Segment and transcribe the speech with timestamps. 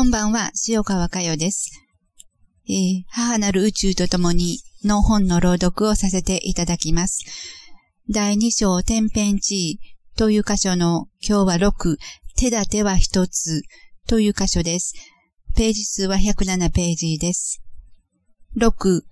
[0.00, 1.72] こんばんは、塩川佳代です。
[2.66, 7.22] えー、母なる宇宙と共にの本の朗読をさせていただきます。
[8.08, 9.80] 第2章天変地異
[10.16, 11.96] という箇所の今日は6、
[12.34, 13.60] 手立ては一つ
[14.08, 14.94] という箇所です。
[15.54, 17.60] ページ数は107ページです。
[18.58, 19.02] 6、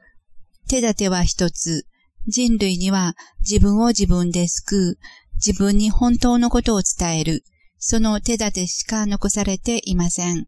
[0.71, 1.85] 手立ては一つ。
[2.27, 4.99] 人類には自分を自分で救う、
[5.35, 7.45] 自分に本当のことを伝える、
[7.79, 10.47] その手立てしか残されていません。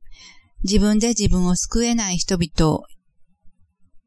[0.64, 2.82] 自分で自分を救えない人々、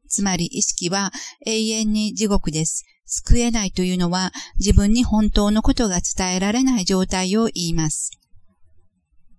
[0.08, 1.10] つまり意識は
[1.44, 2.84] 永遠に地獄です。
[3.06, 8.10] 救えないというのは自分に本当のことが伝えられない状態を言います。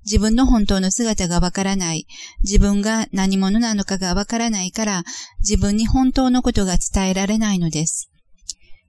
[0.06, 2.06] 自分の本当の姿がわからない、
[2.42, 5.04] 自分が何者なのかがわからないから、
[5.40, 8.12] 自分に本当のことが伝えられないのです。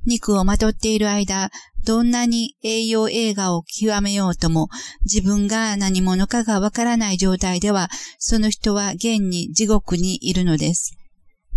[0.06, 1.51] 肉をまとっている間、
[1.84, 4.69] どんなに栄養映画を極めようとも、
[5.02, 7.88] 自分が何者かがわからない状態では、
[8.19, 10.97] その人は現に地獄にいるのです。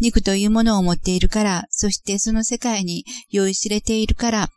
[0.02, 4.50] 肉というものを持っているから、そしてその世界に酔いしれているから、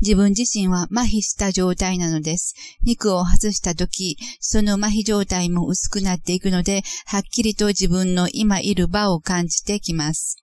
[0.00, 2.54] 自分自身は麻痺した状態なのです。
[2.84, 10.36] 肉を外した時、その麻痺状態も薄くなっていくので、はっきりと自分の今いる場を感じてきます。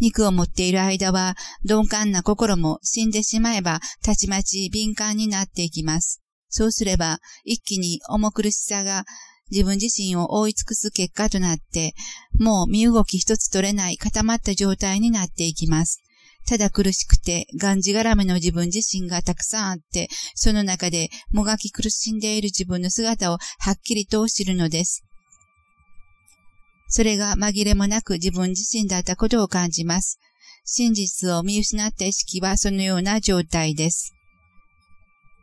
[0.00, 6.22] 肉を持っている間は、鈍感な心も死んでしまえば、たちまち敏感になっていきます。
[6.48, 9.04] そうすれば、一気に重苦しさが
[9.50, 11.94] 自分自身を覆い尽くす結果となって、
[12.38, 16.02] もう身動き一つ取れない固まった状態になっていきます。
[16.48, 25.04] ただ苦しくて、がんじがらめの自分自身がたくさんあって、その中でもがき苦しんでいる自分の姿をはっきりと知るのです。
[26.92, 30.18] それが紛れもなく自分自身だったことを感じます。
[30.66, 34.12] 真実を見失った意識はそのような状態です。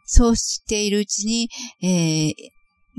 [0.06, 1.50] そうしているうちに、
[1.82, 2.34] えー、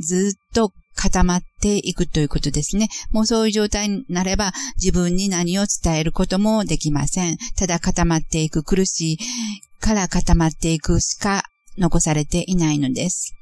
[0.03, 2.89] ずっと固まっていくということですね。
[3.12, 7.37] もうそういう状態になれば自分に何を伝えることもできません。
[7.56, 9.19] ただ固まっていく苦しい
[9.78, 11.44] から固まっていくしか
[11.78, 13.32] 残されていないのです。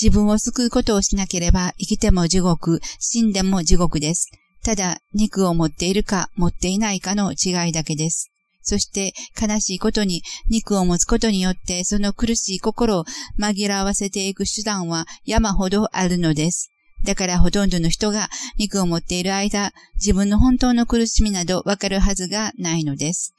[0.00, 4.30] 自分を救うことをしなければ生きても地獄、死んでも地獄です。
[4.62, 8.30] ただ肉を持っているか持っていないかの違いだけです。
[8.62, 13.04] そして悲しいことに肉を持つことによってその苦しい心を
[13.40, 16.70] 紛らわせていく手段は山ほどあるのです。
[17.04, 23.34] だからほとんどの人が肉を持っている間、自分の本当の苦しみなどわかるはずがないのです。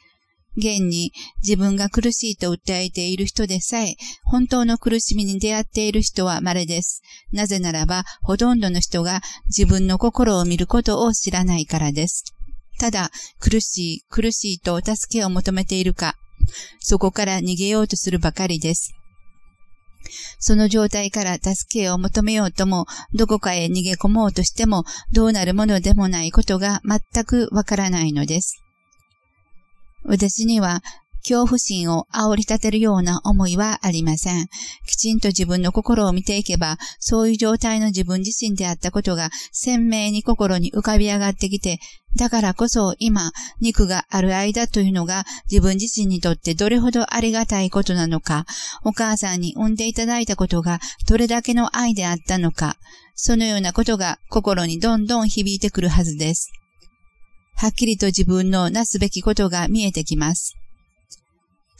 [0.57, 7.01] 現に自分が苦しいと訴えている人でさえ、本当の苦しみに出会っている人は稀です。
[7.31, 12.23] なぜならば、ほとんどの人が自分の心を見ることを知らないからです。
[12.79, 16.15] ただ、苦しい、苦しいと助けを求めているか、
[16.79, 18.93] そこから逃げようとするばかりです。
[20.39, 28.63] その状態から助けを求めようとも、どこかへ逃げ込もうとしても、どうなるものでもないことが全くわからないのです。
[30.03, 30.81] 私には
[31.21, 34.47] 恐怖心を煽り立てるような思いはありません。
[34.87, 41.79] きちんと自分の心を見ていけば、そういう状態の自分自身であったことが鮮明に心に浮かび上がってきて、
[42.17, 48.45] だからこそ今、肉がある間というのが自分自身にとってどれほどありがたいことなのか、
[48.83, 52.77] お母さんに産んでいただいたことがどれだけの愛であったのか、
[53.13, 56.51] そのようなことが心にどんどん響いてくるはずです。
[57.61, 60.55] はっきりと自分のなすべきことが見えてきます。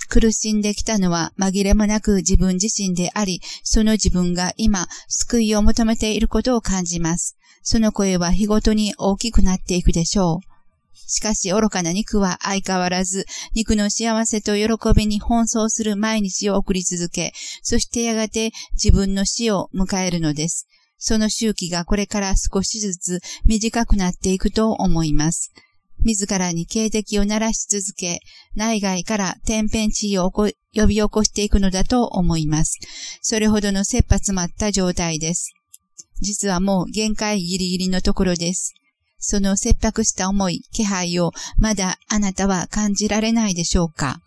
[0.09, 7.37] 苦しんできたのは紛れもなく自分自身であり、その自分が今、救いを求めていることを感じます。
[7.63, 10.49] その声は日ごとに大きくなっていくでしょう。
[11.09, 13.25] しかし愚かな肉は相変わらず、
[13.55, 17.31] 肉の幸せと喜びに奔走する毎日を送り続け、
[17.63, 20.67] そしてやがて自分の死を迎えるのです。
[20.97, 25.53] その周期がこれから少しずつ短くなっていくと思います。
[26.03, 28.19] 自らに警笛を鳴らし続け、
[28.55, 30.53] 内外から天変地異を呼
[30.87, 32.79] び起こしていくのだと思います。
[33.21, 35.53] それほどの切羽詰まった状態です。
[36.21, 38.73] 実はもう限界ギリギリのところです。
[39.19, 44.21] その切迫した思い、気配をまだあなたは感じられないでしょうか？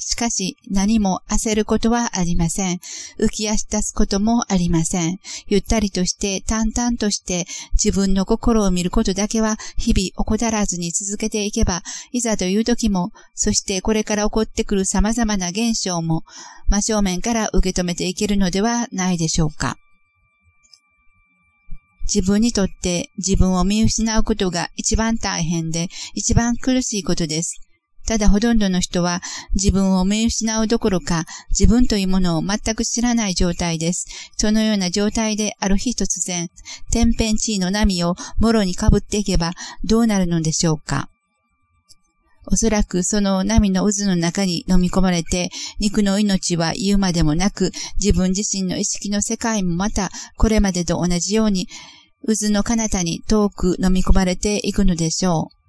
[0.00, 2.80] しかし何も焦ることはありません。
[3.18, 5.20] 浮き足立つこともありません。
[5.46, 11.82] ゆったりとして淡々として自分の心を見ることだけは日々怠らずに続けていけば、
[12.12, 16.24] いざという時も、そしてこれから起こってくる様々な現象も
[16.68, 19.76] 真正面から受け止めていけるのではないでしょうか。
[22.12, 27.69] 自分にとって自分を見失うことが一番大変で一番苦しいことです。
[28.10, 29.20] ただほとんどの人は
[29.54, 34.08] 自分を見失うどころか自分というものを全く知らない状態です。
[34.36, 36.48] そのような状態である日突然、
[36.90, 39.52] 天変地異の波をもろに被っていけば
[39.84, 41.08] どうなるのでしょうか
[42.46, 47.70] おそらくその波の渦の中に飲み込まれて、肉の命は言うまでもなく、
[48.02, 51.68] 自分自身の意識の世界もまたこれまでと同じように、
[52.26, 55.59] 渦の彼方に遠く飲み込まれていくのでしょう。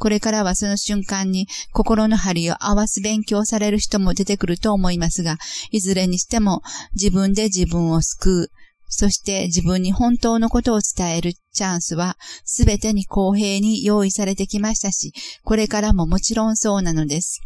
[0.00, 5.36] これからはその瞬間に心の針を合わす勉強される人も出てくると思いますが、
[5.70, 6.62] いずれにしても
[6.94, 8.48] 自分で自分を救う、
[8.88, 15.12] そして自分に本当のことを伝えるチャンスは全てに公平に用意されてきましたし、
[15.44, 17.40] これからももちろんそうなのです。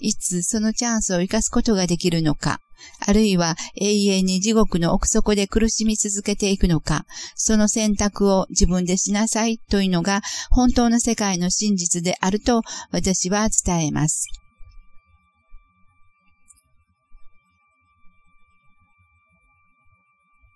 [0.00, 2.58] いつそのチャンスを生かすことができるのか、
[3.06, 7.04] あるいは永遠に地獄の奥底で苦しみ続けていくのか、
[7.36, 14.26] その選択を自分でしなさいというのが本当の世界の真実であると私は伝えます。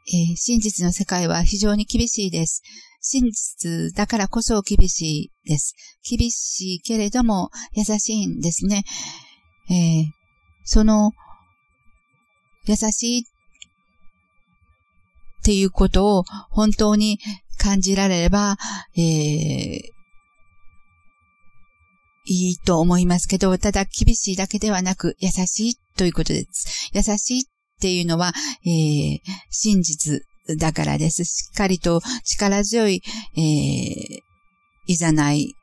[0.07, 2.63] えー、真実の世界は非常に厳しいです。
[3.01, 5.75] 真実だからこそ厳しいです。
[6.09, 8.85] 厳しいけれども優しいんですね。
[9.71, 10.07] えー、
[10.65, 11.13] その
[12.67, 13.25] 優しいっ
[15.45, 17.19] ていうことを本当に
[17.59, 18.57] 感じられれば、
[18.97, 19.95] えー、
[22.27, 26.91] いいと思いますけど、ただ厳しいだけではなく優しいということです。
[26.95, 27.45] 優しいっ
[27.81, 28.33] ていうのは、
[28.65, 29.21] えー、
[29.51, 30.23] 真実
[30.59, 31.25] だからです。
[31.25, 33.03] しっかりと力強い、
[33.37, 34.21] えー、
[34.87, 35.55] いざない、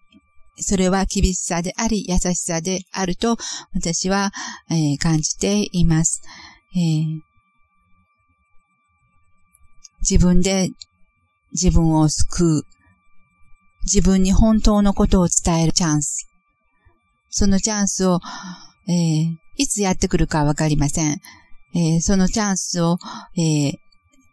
[0.58, 3.38] それは厳しさであり、優しさであると、
[3.74, 4.32] 私は、
[4.70, 6.22] えー、感じています、
[6.76, 7.22] えー。
[10.02, 10.70] 自分で
[11.54, 12.64] 自分を救う。
[13.84, 16.28] 自分に本当のことを伝えるチャンス。
[17.30, 18.20] そのチャンスを、
[18.88, 21.22] えー、いつやってくるかわかりません。
[21.74, 22.98] えー、そのチャンスを、
[23.38, 23.74] えー、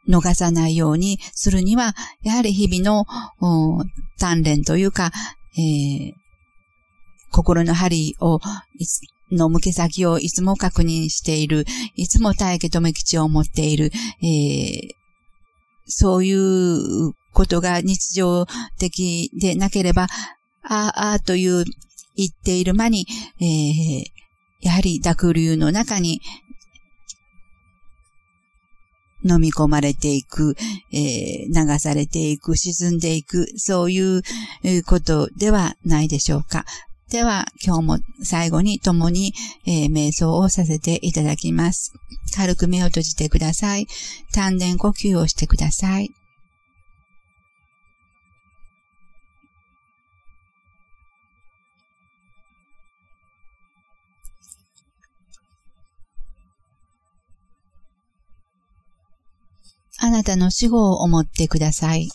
[0.09, 3.07] 逃さないようにするには、やはり日々の
[4.19, 5.13] 鍛錬というか、
[5.59, 6.13] えー、
[7.33, 8.41] 心の針を、
[9.31, 11.67] の向け先をいつも確認している、
[11.97, 13.91] いつも体系止め口を持っている、
[14.23, 14.91] えー、
[15.87, 18.47] そういうことが日常
[18.79, 20.05] 的でなければ、
[20.63, 21.65] ああ、ああという
[22.17, 23.07] 言っている間に、
[23.41, 24.05] えー、
[24.61, 26.21] やはり濁流の中に
[29.25, 30.57] 飲み込まれていく、
[30.93, 34.23] 流されていく、沈んでいく、そういう
[34.85, 36.65] ことではないでしょうか。
[37.11, 39.33] では、今日も最後に共に、
[39.67, 41.95] えー、瞑想をさせていただきます。
[42.37, 43.87] 軽く目を閉じてください。
[44.35, 46.11] 丹田呼吸をしてください。
[60.01, 62.09] あなたの死後を思ってください。